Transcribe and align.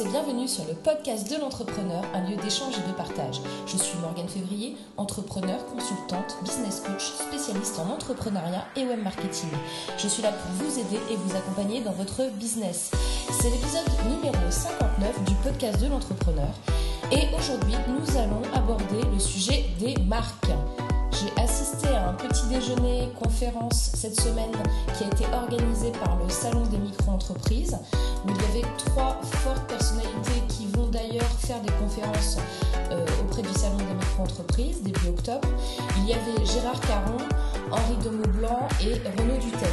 et 0.00 0.04
bienvenue 0.08 0.46
sur 0.46 0.64
le 0.66 0.74
podcast 0.74 1.30
de 1.30 1.40
l'entrepreneur, 1.40 2.02
un 2.12 2.28
lieu 2.28 2.36
d'échange 2.36 2.74
et 2.76 2.86
de 2.86 2.94
partage. 2.94 3.40
Je 3.66 3.78
suis 3.78 3.96
Morgane 3.98 4.28
Février, 4.28 4.76
entrepreneur, 4.98 5.64
consultante, 5.66 6.36
business 6.42 6.80
coach, 6.80 7.12
spécialiste 7.12 7.78
en 7.78 7.94
entrepreneuriat 7.94 8.66
et 8.76 8.84
web 8.84 9.02
marketing. 9.02 9.48
Je 9.96 10.08
suis 10.08 10.22
là 10.22 10.32
pour 10.32 10.50
vous 10.52 10.78
aider 10.78 11.00
et 11.10 11.16
vous 11.16 11.34
accompagner 11.34 11.80
dans 11.80 11.92
votre 11.92 12.30
business. 12.32 12.90
C'est 13.30 13.48
l'épisode 13.48 13.88
numéro 14.10 14.50
59 14.50 15.24
du 15.24 15.34
podcast 15.36 15.80
de 15.80 15.88
l'entrepreneur 15.88 16.52
et 17.10 17.34
aujourd'hui 17.34 17.76
nous 17.88 18.18
allons 18.18 18.42
aborder 18.54 19.00
le 19.10 19.18
sujet 19.18 19.64
des 19.78 19.96
marques. 20.02 20.50
J'ai 21.26 21.42
assisté 21.42 21.88
à 21.88 22.10
un 22.10 22.14
petit 22.14 22.46
déjeuner 22.46 23.08
conférence 23.18 23.90
cette 23.94 24.20
semaine 24.20 24.52
qui 24.96 25.04
a 25.04 25.06
été 25.08 25.24
organisé 25.34 25.90
par 25.92 26.16
le 26.22 26.28
Salon 26.28 26.64
des 26.66 26.78
micro-entreprises 26.78 27.76
il 28.28 28.36
y 28.36 28.44
avait 28.44 28.74
trois 28.76 29.20
fortes 29.22 29.66
personnalités 29.68 30.42
qui 30.48 30.66
vont 30.66 30.86
d'ailleurs 30.86 31.30
faire 31.38 31.60
des 31.62 31.72
conférences 31.72 32.38
euh, 32.90 33.04
auprès 33.22 33.42
du 33.42 33.52
Salon 33.52 33.76
des 33.76 33.94
micro-entreprises 33.94 34.82
début 34.82 35.08
octobre. 35.08 35.48
Il 35.98 36.08
y 36.08 36.12
avait 36.12 36.44
Gérard 36.44 36.80
Caron, 36.80 37.18
Henri 37.70 37.96
de 38.04 38.10
Maublanc 38.10 38.68
et 38.80 38.94
Renaud 39.18 39.38
Dutel. 39.38 39.68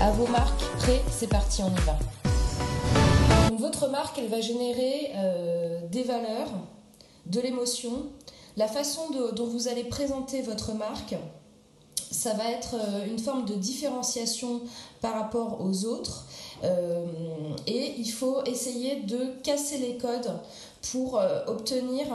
À 0.00 0.10
vos 0.10 0.26
marques, 0.26 0.62
prêts, 0.78 1.02
c'est 1.10 1.28
parti, 1.28 1.62
on 1.62 1.70
y 1.70 1.84
va. 1.84 1.98
Donc, 3.48 3.60
votre 3.60 3.88
marque, 3.88 4.18
elle 4.18 4.28
va 4.28 4.40
générer 4.40 5.12
euh, 5.16 5.80
des 5.90 6.04
valeurs, 6.04 6.50
de 7.26 7.40
l'émotion, 7.40 8.06
la 8.58 8.66
façon 8.66 9.02
dont 9.34 9.46
vous 9.46 9.68
allez 9.68 9.84
présenter 9.84 10.42
votre 10.42 10.72
marque, 10.72 11.14
ça 12.10 12.34
va 12.34 12.50
être 12.50 12.74
euh, 12.74 13.06
une 13.06 13.18
forme 13.18 13.44
de 13.44 13.54
différenciation 13.54 14.62
par 15.00 15.14
rapport 15.14 15.60
aux 15.60 15.84
autres. 15.84 16.26
Euh, 16.64 17.06
et 17.68 17.94
il 17.98 18.10
faut 18.10 18.42
essayer 18.44 19.02
de 19.02 19.40
casser 19.44 19.78
les 19.78 19.96
codes 19.96 20.32
pour 20.90 21.18
euh, 21.18 21.44
obtenir 21.46 22.06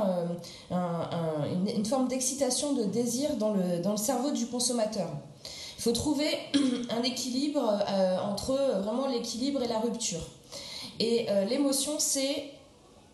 une, 0.69 1.85
forme 1.85 2.09
d'excitation, 2.09 2.73
de 2.73 2.83
désir 2.83 3.37
dans 3.37 3.53
le, 3.53 3.79
dans 3.81 3.91
le 3.91 3.97
cerveau 3.97 4.31
du 4.31 4.47
consommateur. 4.47 5.09
Il 5.77 5.81
faut 5.81 5.93
trouver 5.93 6.27
un 6.89 7.03
équilibre 7.03 7.83
entre 8.23 8.53
vraiment 8.81 9.07
l'équilibre 9.07 9.63
et 9.63 9.67
la 9.67 9.79
rupture. 9.79 10.25
Et 10.99 11.27
l'émotion, 11.49 11.93
c'est 11.97 12.51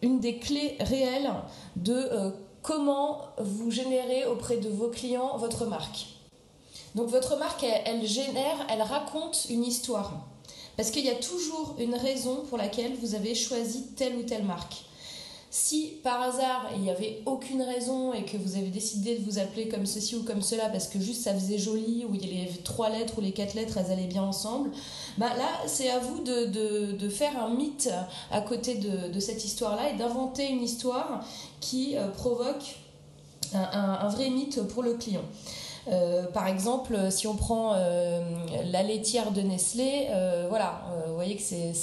une 0.01 0.19
des 0.19 0.37
clés 0.37 0.77
réelles 0.79 1.31
de 1.75 2.33
comment 2.61 3.21
vous 3.37 3.71
générez 3.71 4.25
auprès 4.25 4.57
de 4.57 4.69
vos 4.69 4.89
clients 4.89 5.37
votre 5.37 5.65
marque. 5.65 6.07
Donc 6.95 7.09
votre 7.09 7.37
marque, 7.37 7.63
elle, 7.63 8.05
génère, 8.05 8.65
elle 8.69 8.81
raconte 8.81 9.45
une 9.49 9.63
histoire. 9.63 10.13
Parce 10.75 10.91
qu'il 10.91 11.05
y 11.05 11.09
a 11.09 11.15
toujours 11.15 11.75
une 11.77 11.95
raison 11.95 12.43
pour 12.49 12.57
laquelle 12.57 12.95
vous 12.95 13.15
avez 13.15 13.35
choisi 13.35 13.87
telle 13.95 14.15
ou 14.15 14.23
telle 14.23 14.45
marque. 14.45 14.85
Si 15.51 15.93
par 16.03 16.21
hasard 16.21 16.69
il 16.75 16.81
n'y 16.81 16.91
avait 16.91 17.23
aucune 17.25 17.63
raison 17.63 18.13
et 18.13 18.23
que 18.23 18.37
vous 18.37 18.55
avez 18.55 18.67
décidé 18.67 19.17
de 19.17 19.23
vous 19.23 19.39
appeler 19.39 19.67
comme 19.67 19.87
ceci 19.87 20.15
ou 20.15 20.23
comme 20.23 20.43
cela 20.43 20.69
parce 20.69 20.87
que 20.87 20.99
juste 20.99 21.23
ça 21.23 21.33
faisait 21.33 21.57
joli, 21.57 22.05
ou 22.07 22.13
il 22.13 22.23
y 22.23 22.41
a 22.41 22.45
les 22.45 22.51
trois 22.57 22.89
lettres 22.89 23.17
ou 23.17 23.21
les 23.21 23.31
quatre 23.31 23.55
lettres 23.55 23.77
elles 23.77 23.91
allaient 23.91 24.05
bien 24.05 24.21
ensemble, 24.21 24.69
bah 25.17 25.31
là 25.37 25.49
c'est 25.65 25.89
à 25.89 25.97
vous 25.97 26.23
de, 26.23 27.09
faire 27.09 27.43
un 27.43 27.49
mythe 27.49 27.89
à 28.29 28.41
côté 28.41 28.75
de, 28.75 29.19
cette 29.19 29.43
histoire-là 29.43 29.91
et 29.91 29.97
d'inventer 29.97 30.47
une 30.49 30.61
histoire 30.61 31.25
qui 31.59 31.97
euh, 31.97 32.07
provoque 32.09 32.77
un, 33.53 34.07
vrai 34.09 34.29
mythe 34.29 34.61
pour 34.67 34.83
le 34.83 34.93
client. 34.93 35.23
Euh, 35.91 36.25
par 36.27 36.47
exemple, 36.47 37.11
si 37.11 37.27
on 37.27 37.35
prend 37.35 37.73
euh, 37.73 38.21
la 38.71 38.83
laitière 38.83 39.31
de 39.31 39.41
Nestlé, 39.41 40.07
voilà, 40.49 40.81
vous 41.07 41.15
voyez 41.15 41.35
que 41.35 41.41
c'est 41.41 41.73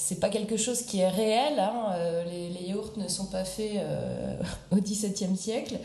c'est 0.00 0.18
pas 0.18 0.30
quelque 0.30 0.56
chose 0.56 0.82
qui 0.82 1.00
est 1.00 1.08
réel. 1.10 1.60
Hein. 1.60 1.92
Euh, 1.92 2.24
les, 2.24 2.48
les, 2.48 2.68
yaourts 2.68 2.92
ne 2.96 3.06
sont 3.06 3.26
pas 3.26 3.44
faits 3.44 3.72
euh, 3.76 4.34
au 4.72 4.76
XVIIe 4.76 5.36
siècle 5.36 5.78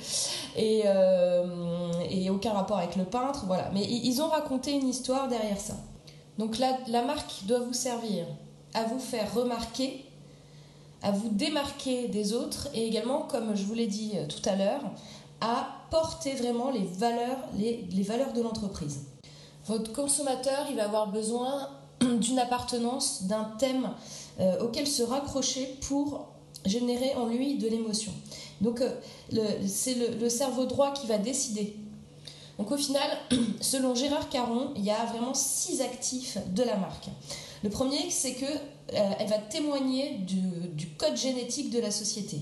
et, 0.56 0.84
euh, 0.86 1.92
et, 2.10 2.30
aucun 2.30 2.54
rapport 2.54 2.78
avec 2.78 2.96
le 2.96 3.04
peintre. 3.04 3.44
Voilà. 3.46 3.70
Mais 3.74 3.84
ils 3.84 4.22
ont 4.22 4.30
raconté 4.30 4.72
une 4.72 4.88
histoire 4.88 5.28
derrière 5.28 5.60
ça. 5.60 5.76
Donc 6.38 6.58
la 6.58 7.02
marque 7.04 7.44
doit 7.46 7.60
vous 7.60 7.74
servir 7.74 8.26
à 8.74 8.84
vous 8.86 9.00
faire 9.00 9.34
remarquer, 9.34 10.06
à 11.02 11.12
vous 11.12 11.30
démarquer 11.30 12.08
des 12.08 12.34
autres 12.34 12.70
et 12.74 12.88
également, 12.88 13.22
comme 13.22 13.56
je 13.56 13.64
vous 13.64 13.74
l'ai 13.74 13.88
dit 13.88 14.14
tout 14.30 14.50
à 14.50 14.56
l'heure, 14.56 14.82
à 15.42 15.68
porter 15.96 16.34
vraiment 16.34 16.72
les 16.72 16.84
valeurs, 16.84 17.38
les, 17.58 18.04
valeurs 18.04 18.34
de 18.34 18.42
l'entreprise. 18.42 19.04
Votre 19.66 19.94
consommateur, 19.94 20.66
il 20.70 20.76
va 20.76 20.84
avoir 20.84 21.10
besoin 21.10 21.70
d'une 22.02 22.38
appartenance, 22.38 23.24
d'un 23.24 23.46
thème 23.58 23.92
euh, 24.42 24.60
auquel 24.62 24.88
se 24.88 25.04
raccrocher 25.04 25.78
pour 25.88 26.28
générer 26.66 27.14
en 27.16 27.28
lui 27.28 27.58
de 27.58 27.70
l'émotion. 27.70 28.12
Donc 28.60 28.82
euh, 28.82 28.92
c'est 29.66 29.96
le, 30.20 30.28
cerveau 30.28 30.66
droit 30.66 30.92
qui 30.92 31.08
va 31.08 31.18
décider. 31.18 31.78
Donc 32.58 32.72
au 32.72 32.78
final, 32.78 33.10
selon 33.62 33.96
Gérard 33.96 34.28
Caron, 34.28 34.72
il 34.76 34.84
y 34.84 34.92
a 34.92 35.06
vraiment 35.06 35.34
six 35.34 35.82
actifs 35.82 36.38
de 36.54 36.64
la 36.64 36.76
marque. 36.76 37.08
Le 37.64 37.70
premier, 37.70 38.10
c'est 38.10 38.34
que 38.34 38.46
euh, 38.46 39.12
elle 39.18 39.30
va 39.30 39.38
témoigner 39.38 40.18
du, 40.18 40.88
code 40.98 41.16
génétique 41.16 41.70
de 41.70 41.80
la 41.80 41.90
société. 41.90 42.42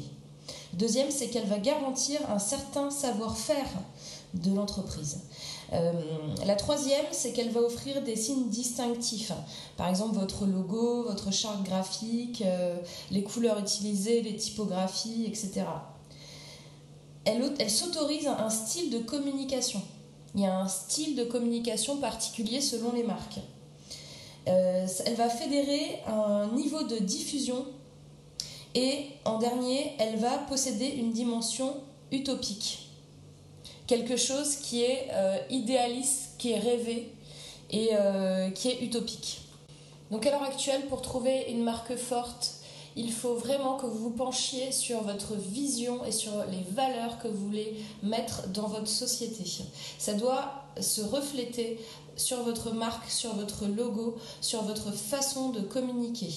Deuxième, 0.73 1.11
c'est 1.11 1.27
qu'elle 1.27 1.45
va 1.45 1.59
garantir 1.59 2.19
un 2.29 2.39
certain 2.39 2.89
savoir-faire 2.89 3.69
de 4.33 4.53
l'entreprise. 4.53 5.19
Euh, 5.71 5.91
la 6.45 6.55
troisième, 6.55 7.05
c'est 7.11 7.31
qu'elle 7.31 7.51
va 7.51 7.61
offrir 7.61 8.01
des 8.03 8.15
signes 8.15 8.49
distinctifs. 8.49 9.31
Par 9.77 9.87
exemple, 9.87 10.15
votre 10.15 10.45
logo, 10.45 11.03
votre 11.03 11.31
charte 11.31 11.63
graphique, 11.63 12.41
euh, 12.45 12.75
les 13.11 13.23
couleurs 13.23 13.59
utilisées, 13.59 14.21
les 14.21 14.35
typographies, 14.35 15.25
etc. 15.27 15.65
Elle, 17.25 17.53
elle 17.59 17.69
s'autorise 17.69 18.27
un 18.27 18.49
style 18.49 18.89
de 18.89 18.99
communication. 18.99 19.81
Il 20.35 20.41
y 20.41 20.45
a 20.45 20.59
un 20.59 20.67
style 20.67 21.15
de 21.15 21.23
communication 21.23 21.97
particulier 21.97 22.61
selon 22.61 22.91
les 22.91 23.03
marques. 23.03 23.39
Euh, 24.47 24.87
elle 25.05 25.15
va 25.15 25.29
fédérer 25.29 26.01
un 26.07 26.47
niveau 26.53 26.83
de 26.83 26.97
diffusion 26.97 27.65
et 28.75 29.07
en 29.25 29.37
dernier, 29.37 29.93
elle 29.99 30.17
va 30.17 30.37
posséder 30.49 30.87
une 30.87 31.11
dimension 31.11 31.75
utopique 32.11 32.83
quelque 33.87 34.17
chose 34.17 34.55
qui 34.55 34.83
est 34.83 35.07
euh, 35.11 35.37
idéaliste, 35.49 36.31
qui 36.37 36.51
est 36.51 36.59
rêvé 36.59 37.11
et 37.71 37.89
euh, 37.93 38.49
qui 38.51 38.69
est 38.69 38.81
utopique. 38.81 39.41
Donc 40.11 40.25
à 40.25 40.31
l'heure 40.31 40.43
actuelle, 40.43 40.85
pour 40.87 41.01
trouver 41.01 41.45
une 41.49 41.63
marque 41.63 41.95
forte, 41.95 42.52
il 42.95 43.11
faut 43.11 43.35
vraiment 43.35 43.77
que 43.77 43.85
vous 43.85 43.97
vous 43.97 44.09
penchiez 44.09 44.71
sur 44.71 45.01
votre 45.01 45.35
vision 45.35 46.03
et 46.05 46.11
sur 46.11 46.31
les 46.49 46.63
valeurs 46.71 47.19
que 47.19 47.27
vous 47.27 47.45
voulez 47.45 47.75
mettre 48.01 48.47
dans 48.49 48.67
votre 48.67 48.87
société. 48.87 49.43
Ça 49.97 50.13
doit 50.13 50.63
se 50.79 51.01
refléter 51.01 51.79
sur 52.15 52.43
votre 52.43 52.71
marque, 52.71 53.09
sur 53.09 53.33
votre 53.33 53.65
logo, 53.65 54.15
sur 54.41 54.61
votre 54.63 54.91
façon 54.91 55.49
de 55.49 55.61
communiquer. 55.61 56.29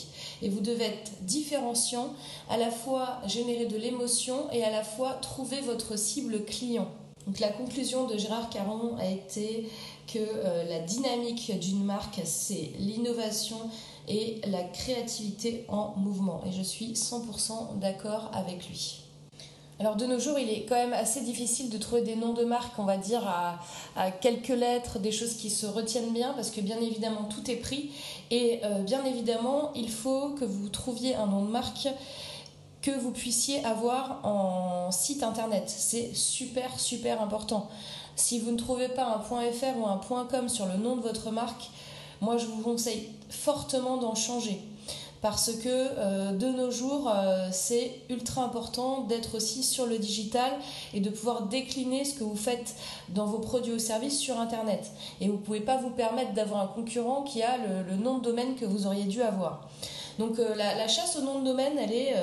Et 0.42 0.48
vous 0.48 0.60
devez 0.60 0.84
être 0.84 1.12
différenciant, 1.22 2.14
à 2.48 2.56
la 2.56 2.70
fois 2.70 3.20
générer 3.26 3.66
de 3.66 3.76
l'émotion 3.76 4.50
et 4.52 4.64
à 4.64 4.70
la 4.70 4.84
fois 4.84 5.12
trouver 5.14 5.60
votre 5.60 5.98
cible 5.98 6.44
client. 6.44 6.88
Donc 7.26 7.40
la 7.40 7.48
conclusion 7.48 8.06
de 8.06 8.16
Gérard 8.16 8.48
Caron 8.50 8.96
a 8.98 9.06
été 9.06 9.68
que 10.06 10.18
euh, 10.18 10.64
la 10.68 10.80
dynamique 10.80 11.58
d'une 11.58 11.84
marque, 11.84 12.20
c'est 12.24 12.72
l'innovation 12.78 13.58
et 14.08 14.40
la 14.46 14.62
créativité 14.62 15.64
en 15.68 15.94
mouvement. 15.96 16.42
Et 16.46 16.52
je 16.52 16.62
suis 16.62 16.92
100% 16.92 17.78
d'accord 17.78 18.30
avec 18.32 18.68
lui. 18.68 19.02
Alors 19.78 19.96
de 19.96 20.06
nos 20.06 20.18
jours, 20.18 20.38
il 20.38 20.48
est 20.48 20.64
quand 20.66 20.74
même 20.74 20.94
assez 20.94 21.20
difficile 21.20 21.68
de 21.68 21.76
trouver 21.76 22.00
des 22.00 22.16
noms 22.16 22.32
de 22.32 22.44
marques, 22.44 22.78
on 22.78 22.84
va 22.84 22.96
dire, 22.96 23.22
à, 23.26 24.10
quelques 24.10 24.48
lettres, 24.48 24.98
des 24.98 25.12
choses 25.12 25.34
qui 25.34 25.50
se 25.50 25.66
retiennent 25.66 26.14
bien, 26.14 26.32
parce 26.32 26.50
que 26.50 26.62
bien 26.62 26.80
évidemment, 26.80 27.24
tout 27.24 27.50
est 27.50 27.56
pris. 27.56 27.90
Et 28.30 28.60
euh, 28.64 28.82
bien 28.82 29.04
évidemment, 29.04 29.72
il 29.74 29.90
faut 29.90 30.30
que 30.30 30.46
vous 30.46 30.70
trouviez 30.70 31.14
un 31.14 31.26
nom 31.26 31.44
de 31.44 31.50
marque 31.50 31.88
que 32.80 32.90
vous 32.90 33.10
puissiez 33.10 33.62
avoir 33.64 34.24
en 34.24 34.90
site 34.92 35.22
internet. 35.22 35.64
C'est 35.66 36.14
super, 36.14 36.80
super 36.80 37.20
important. 37.20 37.68
Si 38.16 38.40
vous 38.40 38.50
ne 38.50 38.56
trouvez 38.56 38.88
pas 38.88 39.04
un 39.04 39.20
.fr 39.20 39.78
ou 39.78 39.86
un 39.86 40.24
.com 40.24 40.48
sur 40.48 40.66
le 40.66 40.76
nom 40.78 40.96
de 40.96 41.02
votre 41.02 41.30
marque, 41.30 41.70
moi 42.22 42.38
je 42.38 42.46
vous 42.46 42.62
conseille 42.62 43.10
fortement 43.28 43.98
d'en 43.98 44.14
changer. 44.14 44.60
Parce 45.22 45.50
que 45.50 45.68
euh, 45.68 46.32
de 46.32 46.46
nos 46.46 46.70
jours, 46.70 47.10
euh, 47.14 47.48
c'est 47.50 48.00
ultra 48.10 48.42
important 48.42 49.00
d'être 49.02 49.36
aussi 49.36 49.62
sur 49.62 49.86
le 49.86 49.98
digital 49.98 50.52
et 50.94 51.00
de 51.00 51.10
pouvoir 51.10 51.42
décliner 51.42 52.04
ce 52.04 52.14
que 52.14 52.24
vous 52.24 52.36
faites 52.36 52.74
dans 53.08 53.26
vos 53.26 53.38
produits 53.38 53.72
ou 53.72 53.78
services 53.78 54.18
sur 54.18 54.38
Internet. 54.38 54.90
Et 55.20 55.26
vous 55.26 55.34
ne 55.34 55.38
pouvez 55.38 55.60
pas 55.60 55.76
vous 55.76 55.90
permettre 55.90 56.32
d'avoir 56.32 56.62
un 56.62 56.66
concurrent 56.68 57.22
qui 57.22 57.42
a 57.42 57.56
le, 57.58 57.96
nom 57.96 58.18
de 58.18 58.24
domaine 58.24 58.54
que 58.54 58.64
vous 58.64 58.86
auriez 58.86 59.04
dû 59.04 59.22
avoir. 59.22 59.68
Donc 60.18 60.38
euh, 60.38 60.54
la, 60.54 60.88
chasse 60.88 61.16
au 61.16 61.22
nom 61.22 61.40
de 61.40 61.44
domaine, 61.44 61.78
elle 61.78 61.92
est 61.92 62.14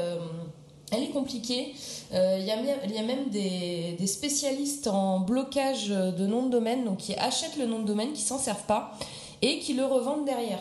elle 0.93 1.03
est 1.03 1.09
compliquée. 1.09 1.73
Euh, 2.13 2.37
il, 2.39 2.45
y 2.45 2.51
a, 2.51 3.03
même 3.03 3.29
des, 3.29 3.97
spécialistes 4.07 4.87
en 4.87 5.19
blocage 5.19 5.89
de 5.89 6.27
nom 6.27 6.45
de 6.45 6.51
domaine, 6.51 6.85
donc 6.85 6.97
qui 6.97 7.15
achètent 7.15 7.57
le 7.57 7.65
nom 7.65 7.79
de 7.79 7.85
domaine, 7.85 8.13
qui 8.13 8.21
s'en 8.21 8.37
servent 8.37 8.65
pas 8.65 8.93
et 9.41 9.59
qui 9.59 9.73
le 9.73 9.85
revendent 9.85 10.25
derrière. 10.25 10.59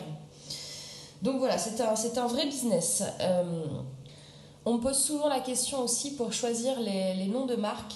Donc 1.21 1.37
voilà, 1.37 1.57
c'est 1.57 2.17
un, 2.17 2.27
vrai 2.27 2.45
business. 2.45 3.03
Euh, 3.21 3.43
on 4.65 4.79
pose 4.79 4.97
souvent 4.97 5.29
la 5.29 5.39
question 5.39 5.81
aussi 5.81 6.15
pour 6.15 6.33
choisir 6.33 6.79
les, 6.79 7.13
les 7.13 7.27
noms 7.27 7.45
de 7.45 7.55
marques. 7.55 7.95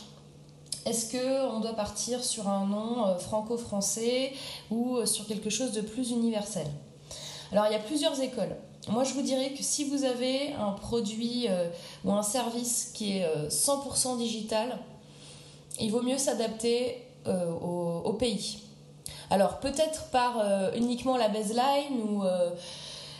Est-ce 0.85 1.11
qu'on 1.11 1.59
doit 1.59 1.73
partir 1.73 2.23
sur 2.23 2.47
un 2.47 2.65
nom 2.65 3.07
euh, 3.07 3.17
franco-français 3.17 4.31
ou 4.71 5.05
sur 5.05 5.27
quelque 5.27 5.49
chose 5.49 5.71
de 5.71 5.81
plus 5.81 6.11
universel? 6.11 6.67
Alors 7.51 7.65
il 7.67 7.73
y 7.73 7.75
a 7.75 7.79
plusieurs 7.79 8.19
écoles. 8.21 8.55
Moi 8.89 9.03
je 9.03 9.13
vous 9.13 9.21
dirais 9.21 9.51
que 9.51 9.63
si 9.63 9.83
vous 9.83 10.03
avez 10.03 10.53
un 10.53 10.71
produit 10.71 11.47
ou 12.05 12.11
un 12.11 12.23
service 12.23 12.91
qui 12.93 13.17
est 13.17 13.27
100% 13.49 14.17
digital, 14.17 14.79
il 15.79 15.91
vaut 15.91 16.01
mieux 16.01 16.17
s'adapter 16.17 17.03
au, 17.25 18.01
au, 18.05 18.13
pays. 18.13 18.59
Alors 19.29 19.59
peut-être 19.59 20.05
par 20.05 20.41
uniquement 20.75 21.17
la 21.17 21.27
baseline 21.27 22.01
ou 22.01 22.23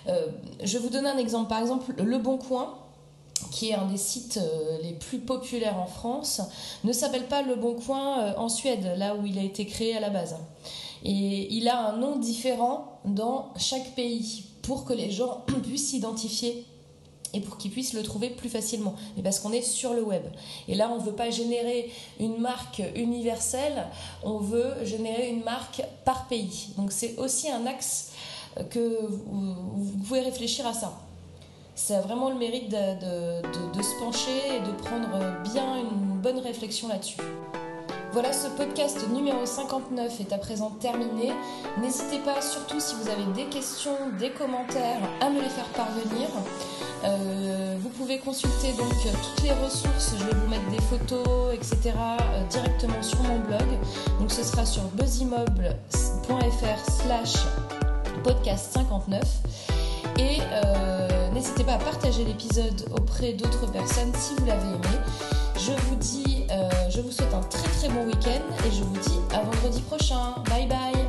euh, 0.08 0.28
je 0.64 0.78
vais 0.78 0.84
vous 0.84 0.90
donner 0.90 1.10
un 1.10 1.18
exemple. 1.18 1.50
Par 1.50 1.60
exemple, 1.60 1.94
Le 1.98 2.18
Bon 2.18 2.38
Coin, 2.38 2.76
qui 3.52 3.70
est 3.70 3.74
un 3.74 3.86
des 3.86 3.98
sites 3.98 4.40
euh, 4.42 4.78
les 4.82 4.94
plus 4.94 5.20
populaires 5.20 5.78
en 5.78 5.86
France, 5.86 6.42
ne 6.84 6.94
s'appelle 6.94 7.28
pas 7.28 7.42
Le 7.42 7.56
Bon 7.56 7.76
Coin 7.76 8.20
euh, 8.20 8.34
en 8.38 8.50
Suède, 8.50 8.94
là 8.98 9.16
où 9.16 9.26
il 9.26 9.38
a 9.38 9.44
été 9.44 9.66
créé 9.66 9.96
à 9.96 10.00
la 10.00 10.10
base. 10.10 10.36
Et 11.04 11.54
il 11.54 11.68
a 11.68 11.90
un 11.90 11.98
nom 11.98 12.18
différent 12.18 13.00
dans 13.06 13.50
chaque 13.58 13.96
pays 13.96 14.46
pour 14.68 14.84
que 14.84 14.94
les 14.94 15.10
gens 15.10 15.46
puissent 15.64 15.90
s'identifier 15.90 16.66
et 17.34 17.40
pour 17.40 17.58
qu'ils 17.58 17.72
puissent 17.72 17.94
le 17.94 18.04
trouver 18.04 18.30
plus 18.30 18.50
facilement. 18.50 18.96
Mais 19.16 19.24
parce 19.24 19.40
qu'on 19.40 19.52
est 19.52 19.62
sur 19.62 19.94
le 19.94 20.04
web. 20.04 20.24
Et 20.68 20.76
là, 20.76 20.90
on 20.92 21.00
ne 21.00 21.06
veut 21.06 21.16
pas 21.16 21.30
générer 21.30 21.92
une 22.20 22.38
marque 22.38 22.82
universelle, 22.96 23.88
on 24.24 24.38
veut 24.38 24.74
générer 24.84 25.30
une 25.30 25.44
marque 25.44 25.82
par 26.06 26.28
pays. 26.28 26.70
Donc 26.78 26.92
c'est 26.92 27.18
aussi 27.18 27.50
un 27.50 27.66
axe 27.66 28.12
que 28.70 29.00
vous, 29.08 29.98
pouvez 30.06 30.22
réfléchir 30.22 30.66
à 30.68 30.74
ça. 30.74 31.00
C'est 31.76 32.00
vraiment 32.00 32.30
le 32.30 32.36
mérite 32.36 32.70
de, 32.70 33.42
de, 33.78 33.84
se 33.84 34.00
pencher 34.00 34.56
et 34.56 34.60
de 34.60 34.72
prendre 34.84 35.44
bien 35.54 35.78
une 35.78 36.20
bonne 36.22 36.40
réflexion 36.40 36.88
là-dessus. 36.88 37.18
Voilà, 38.14 38.32
ce 38.32 38.48
podcast 38.48 39.08
numéro 39.10 39.46
59 39.46 40.22
est 40.22 40.34
à 40.34 40.38
présent 40.38 40.72
terminé. 40.80 41.32
N'hésitez 41.82 42.20
pas, 42.20 42.42
surtout 42.42 42.80
si 42.80 42.96
vous 42.96 43.10
avez 43.10 43.26
des 43.34 43.46
questions, 43.46 43.96
des 44.18 44.32
commentaires, 44.32 45.02
à 45.22 45.30
me 45.30 45.42
les 45.42 45.50
faire 45.50 45.68
parvenir. 45.76 46.28
Euh, 47.04 47.78
vous 47.80 47.90
pouvez 47.90 48.18
consulter 48.18 48.74
donc 48.78 48.94
toutes 49.04 49.44
les 49.44 49.52
ressources, 49.52 50.16
je 50.18 50.24
vais 50.24 50.34
vous 50.34 50.48
mettre 50.48 50.70
des 50.70 50.82
photos, 50.82 51.54
etc. 51.54 51.94
Euh, 51.96 52.44
directement 52.50 53.04
sur 53.04 53.22
mon 53.24 53.40
blog. 53.40 53.68
Donc 54.20 54.32
ce 54.32 54.44
sera 54.44 54.66
sur 54.66 54.84
buzzimmeuble.fr 54.94 56.92
slash 56.92 57.36
podcast 58.24 58.74
59. 58.74 59.22
Et 60.18 60.40
euh, 60.42 61.32
n'hésitez 61.32 61.64
pas 61.64 61.74
à 61.74 61.80
partager 61.80 62.24
l'épisode 62.24 62.86
auprès 62.92 63.34
d'autres 63.34 63.70
personnes 63.72 64.14
si 64.16 64.34
vous 64.36 64.46
l'avez 64.46 64.68
aimé. 64.68 65.37
Je 65.68 65.74
vous 65.74 65.96
dis, 65.96 66.46
euh, 66.50 66.70
je 66.90 67.02
vous 67.02 67.12
souhaite 67.12 67.34
un 67.34 67.42
très 67.42 67.68
très 67.68 67.90
bon 67.90 68.06
week-end 68.06 68.40
et 68.66 68.72
je 68.72 68.84
vous 68.84 68.98
dis 69.00 69.20
à 69.36 69.42
vendredi 69.42 69.82
prochain. 69.82 70.36
Bye 70.50 70.66
bye 70.66 71.07